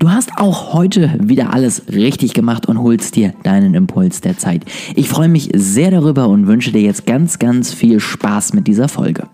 [0.00, 4.64] Du hast auch heute wieder alles richtig gemacht und holst dir deinen Impuls der Zeit.
[4.94, 8.88] Ich freue mich sehr darüber und wünsche dir jetzt ganz, ganz viel Spaß mit dieser
[8.88, 9.24] Folge.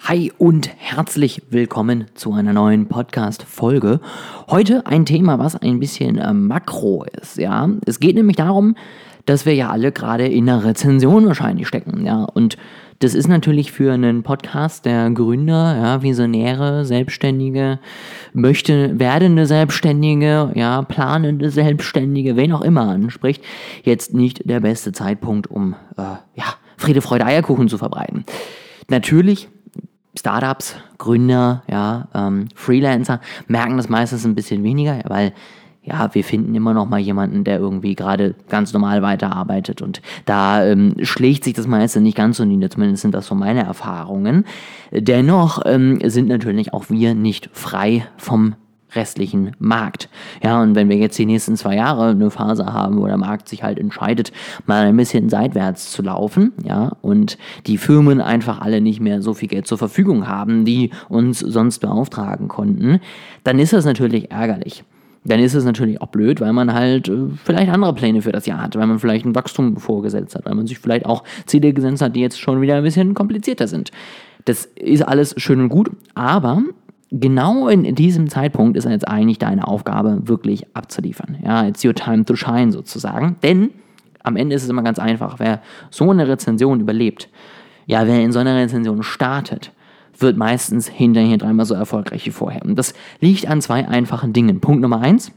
[0.00, 4.00] Hi und herzlich willkommen zu einer neuen Podcast-Folge.
[4.48, 7.36] Heute ein Thema, was ein bisschen äh, makro ist.
[7.36, 8.76] Ja, es geht nämlich darum,
[9.26, 12.06] dass wir ja alle gerade in einer Rezension wahrscheinlich stecken.
[12.06, 12.56] Ja, und
[13.00, 17.78] das ist natürlich für einen Podcast der Gründer, ja, Visionäre, Selbstständige,
[18.32, 23.44] möchte werdende Selbstständige, ja, planende Selbstständige, wen auch immer anspricht,
[23.84, 26.02] jetzt nicht der beste Zeitpunkt, um äh,
[26.34, 28.24] ja, Friede, Freude, Eierkuchen zu verbreiten.
[28.88, 29.48] Natürlich
[30.18, 35.32] Startups, Gründer, ja, ähm, Freelancer merken das meistens ein bisschen weniger, weil
[35.86, 39.82] ja, wir finden immer noch mal jemanden, der irgendwie gerade ganz normal weiterarbeitet.
[39.82, 43.34] Und da ähm, schlägt sich das meiste nicht ganz so nieder, zumindest sind das so
[43.36, 44.44] meine Erfahrungen.
[44.90, 48.56] Dennoch ähm, sind natürlich auch wir nicht frei vom
[48.94, 50.08] restlichen Markt.
[50.42, 53.48] Ja, und wenn wir jetzt die nächsten zwei Jahre eine Phase haben, wo der Markt
[53.48, 54.32] sich halt entscheidet,
[54.64, 59.34] mal ein bisschen seitwärts zu laufen, ja, und die Firmen einfach alle nicht mehr so
[59.34, 63.00] viel Geld zur Verfügung haben, die uns sonst beauftragen konnten,
[63.44, 64.82] dann ist das natürlich ärgerlich
[65.26, 68.46] dann ist es natürlich auch blöd, weil man halt äh, vielleicht andere Pläne für das
[68.46, 71.72] Jahr hat, weil man vielleicht ein Wachstum vorgesetzt hat, weil man sich vielleicht auch Ziele
[71.72, 73.90] gesetzt hat, die jetzt schon wieder ein bisschen komplizierter sind.
[74.44, 76.62] Das ist alles schön und gut, aber
[77.10, 81.38] genau in diesem Zeitpunkt ist jetzt eigentlich deine Aufgabe, wirklich abzuliefern.
[81.44, 83.36] Ja, it's your time to shine sozusagen.
[83.42, 83.70] Denn
[84.22, 87.28] am Ende ist es immer ganz einfach, wer so eine Rezension überlebt,
[87.86, 89.72] ja, wer in so einer Rezension startet,
[90.18, 92.64] wird meistens hinterher dreimal so erfolgreich wie vorher.
[92.64, 94.60] Und das liegt an zwei einfachen Dingen.
[94.60, 95.32] Punkt Nummer eins,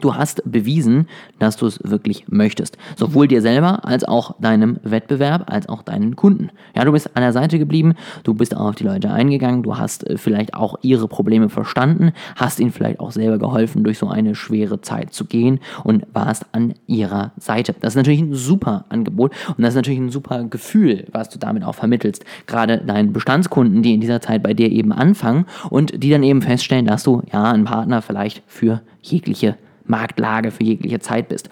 [0.00, 2.76] Du hast bewiesen, dass du es wirklich möchtest.
[2.96, 6.50] Sowohl dir selber als auch deinem Wettbewerb, als auch deinen Kunden.
[6.74, 10.06] Ja, du bist an der Seite geblieben, du bist auf die Leute eingegangen, du hast
[10.06, 14.34] äh, vielleicht auch ihre Probleme verstanden, hast ihnen vielleicht auch selber geholfen, durch so eine
[14.34, 17.74] schwere Zeit zu gehen und warst an ihrer Seite.
[17.80, 21.38] Das ist natürlich ein super Angebot und das ist natürlich ein super Gefühl, was du
[21.38, 22.24] damit auch vermittelst.
[22.46, 26.42] Gerade deinen Bestandskunden, die in dieser Zeit bei dir eben anfangen und die dann eben
[26.42, 31.48] feststellen, dass du ja ein Partner vielleicht für jegliche Marktlage für jegliche Zeit bist.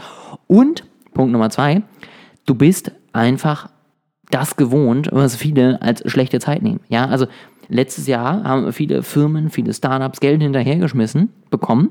[0.47, 0.85] Und
[1.15, 1.83] Punkt Nummer zwei,
[2.47, 3.69] du bist einfach
[4.31, 6.81] das gewohnt, was viele als schlechte Zeit nehmen.
[6.89, 7.27] Ja, also
[7.69, 11.91] letztes Jahr haben viele Firmen, viele Startups Geld hinterhergeschmissen bekommen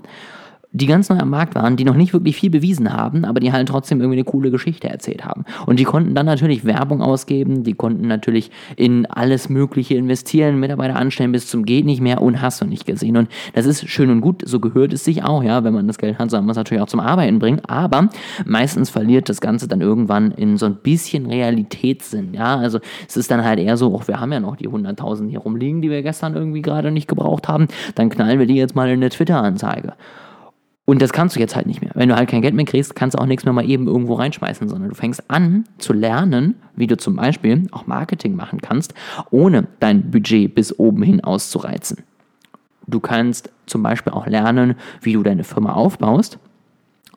[0.74, 3.52] die ganz neu am Markt waren, die noch nicht wirklich viel bewiesen haben, aber die
[3.52, 5.44] halt trotzdem irgendwie eine coole Geschichte erzählt haben.
[5.66, 10.96] Und die konnten dann natürlich Werbung ausgeben, die konnten natürlich in alles Mögliche investieren, Mitarbeiter
[10.96, 13.18] anstellen bis zum geht nicht mehr und hast du nicht gesehen.
[13.18, 15.98] Und das ist schön und gut, so gehört es sich auch, ja, wenn man das
[15.98, 18.10] Geld hat, soll man es natürlich auch zum Arbeiten bringen, aber
[18.46, 23.30] meistens verliert das Ganze dann irgendwann in so ein bisschen Realitätssinn, ja, also es ist
[23.30, 26.02] dann halt eher so, auch wir haben ja noch die 100.000 hier rumliegen, die wir
[26.02, 29.94] gestern irgendwie gerade nicht gebraucht haben, dann knallen wir die jetzt mal in eine Twitter-Anzeige.
[30.92, 31.92] Und das kannst du jetzt halt nicht mehr.
[31.94, 34.16] Wenn du halt kein Geld mehr kriegst, kannst du auch nichts mehr mal eben irgendwo
[34.16, 38.94] reinschmeißen, sondern du fängst an zu lernen, wie du zum Beispiel auch Marketing machen kannst,
[39.30, 42.00] ohne dein Budget bis oben hin auszureizen.
[42.88, 46.40] Du kannst zum Beispiel auch lernen, wie du deine Firma aufbaust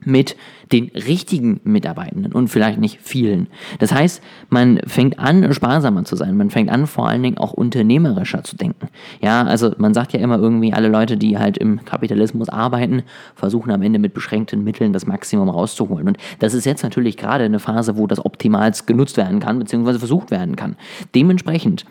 [0.05, 0.37] mit
[0.73, 3.49] den richtigen Mitarbeitenden und vielleicht nicht vielen.
[3.79, 6.37] Das heißt, man fängt an, sparsamer zu sein.
[6.37, 8.89] Man fängt an, vor allen Dingen auch unternehmerischer zu denken.
[9.21, 13.03] Ja, also man sagt ja immer irgendwie, alle Leute, die halt im Kapitalismus arbeiten,
[13.35, 16.09] versuchen am Ende mit beschränkten Mitteln das Maximum rauszuholen.
[16.09, 19.99] Und das ist jetzt natürlich gerade eine Phase, wo das optimalst genutzt werden kann, beziehungsweise
[19.99, 20.77] versucht werden kann.
[21.15, 21.85] Dementsprechend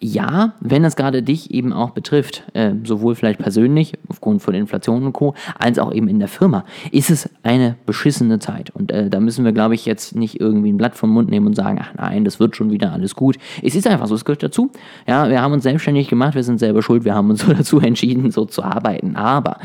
[0.00, 5.04] ja, wenn es gerade dich eben auch betrifft, äh, sowohl vielleicht persönlich aufgrund von Inflation
[5.04, 8.70] und Co., als auch eben in der Firma, ist es eine beschissene Zeit.
[8.70, 11.46] Und äh, da müssen wir, glaube ich, jetzt nicht irgendwie ein Blatt vom Mund nehmen
[11.46, 13.36] und sagen, ach nein, das wird schon wieder alles gut.
[13.62, 14.70] Es ist einfach so, es gehört dazu.
[15.06, 17.80] Ja, wir haben uns selbstständig gemacht, wir sind selber schuld, wir haben uns so dazu
[17.80, 19.16] entschieden, so zu arbeiten.
[19.16, 19.58] Aber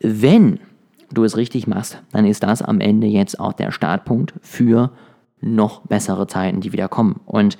[0.00, 0.58] wenn
[1.12, 4.90] du es richtig machst, dann ist das am Ende jetzt auch der Startpunkt für
[5.40, 7.20] noch bessere Zeiten, die wieder kommen.
[7.26, 7.56] Und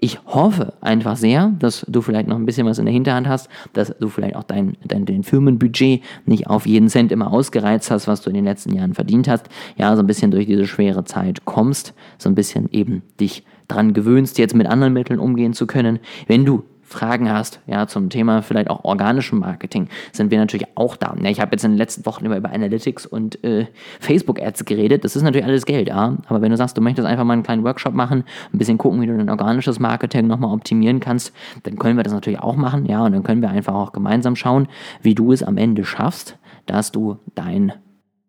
[0.00, 3.48] ich hoffe einfach sehr, dass du vielleicht noch ein bisschen was in der Hinterhand hast,
[3.72, 8.06] dass du vielleicht auch dein, dein, dein Firmenbudget nicht auf jeden Cent immer ausgereizt hast,
[8.06, 9.48] was du in den letzten Jahren verdient hast.
[9.76, 13.92] Ja, so ein bisschen durch diese schwere Zeit kommst, so ein bisschen eben dich dran
[13.92, 15.98] gewöhnst, jetzt mit anderen Mitteln umgehen zu können.
[16.28, 20.96] Wenn du Fragen hast, ja, zum Thema vielleicht auch organischem Marketing, sind wir natürlich auch
[20.96, 21.14] da.
[21.22, 23.66] Ja, ich habe jetzt in den letzten Wochen immer über Analytics und äh,
[24.00, 25.04] Facebook-Ads geredet.
[25.04, 26.16] Das ist natürlich alles Geld, ja.
[26.26, 28.24] Aber wenn du sagst, du möchtest einfach mal einen kleinen Workshop machen,
[28.54, 32.14] ein bisschen gucken, wie du dein organisches Marketing nochmal optimieren kannst, dann können wir das
[32.14, 33.04] natürlich auch machen, ja.
[33.04, 34.66] Und dann können wir einfach auch gemeinsam schauen,
[35.02, 37.74] wie du es am Ende schaffst, dass du dein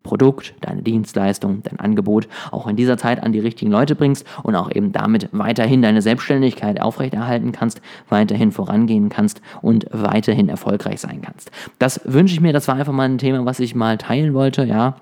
[0.03, 4.55] Produkt, deine Dienstleistung, dein Angebot auch in dieser Zeit an die richtigen Leute bringst und
[4.55, 11.21] auch eben damit weiterhin deine Selbstständigkeit aufrechterhalten kannst, weiterhin vorangehen kannst und weiterhin erfolgreich sein
[11.21, 11.51] kannst.
[11.79, 14.63] Das wünsche ich mir, das war einfach mal ein Thema, was ich mal teilen wollte,
[14.63, 14.95] ja.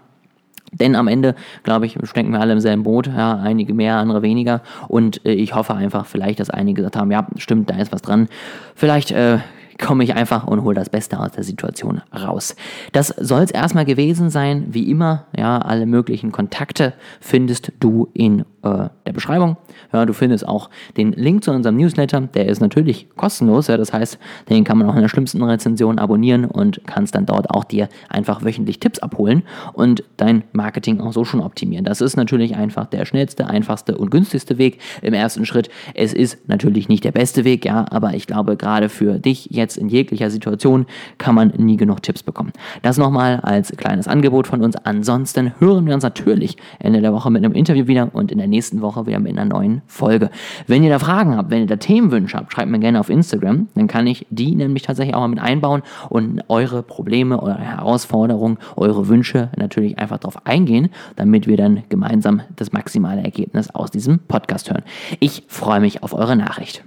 [0.73, 4.21] Denn am Ende, glaube ich, stecken wir alle im selben Boot, ja, einige mehr, andere
[4.21, 4.61] weniger.
[4.87, 8.01] Und äh, ich hoffe einfach vielleicht, dass einige gesagt haben, ja, stimmt, da ist was
[8.01, 8.27] dran.
[8.75, 9.39] Vielleicht äh,
[9.77, 12.55] komme ich einfach und hole das Beste aus der Situation raus.
[12.91, 14.67] Das soll es erstmal gewesen sein.
[14.69, 19.57] Wie immer, ja, alle möglichen Kontakte findest du in äh, der Beschreibung.
[19.93, 22.21] Ja, du findest auch den Link zu unserem Newsletter.
[22.21, 23.67] Der ist natürlich kostenlos.
[23.67, 24.17] Ja, das heißt,
[24.49, 27.87] den kann man auch in der schlimmsten Rezension abonnieren und kannst dann dort auch dir
[28.09, 29.43] einfach wöchentlich Tipps abholen
[29.73, 31.85] und dein Marketing auch so schon optimieren.
[31.85, 35.69] Das ist natürlich einfach der schnellste, einfachste und günstigste Weg im ersten Schritt.
[35.93, 39.77] Es ist natürlich nicht der beste Weg, ja, aber ich glaube, gerade für dich jetzt
[39.77, 40.85] in jeglicher Situation
[41.17, 42.51] kann man nie genug Tipps bekommen.
[42.81, 44.75] Das nochmal als kleines Angebot von uns.
[44.75, 48.46] Ansonsten hören wir uns natürlich Ende der Woche mit einem Interview wieder und in der
[48.47, 50.29] nächsten nächsten Woche wieder mit einer neuen Folge.
[50.67, 53.67] Wenn ihr da Fragen habt, wenn ihr da Themenwünsche habt, schreibt mir gerne auf Instagram.
[53.75, 58.57] Dann kann ich die nämlich tatsächlich auch mal mit einbauen und eure Probleme, eure Herausforderungen,
[58.75, 64.19] eure Wünsche natürlich einfach darauf eingehen, damit wir dann gemeinsam das maximale Ergebnis aus diesem
[64.19, 64.83] Podcast hören.
[65.19, 66.83] Ich freue mich auf eure Nachricht.